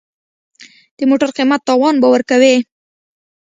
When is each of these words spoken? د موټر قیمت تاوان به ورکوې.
د 0.97 0.99
موټر 1.09 1.29
قیمت 1.37 1.61
تاوان 1.69 1.95
به 2.01 2.07
ورکوې. 2.13 2.55